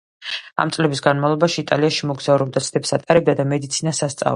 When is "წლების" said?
0.77-1.03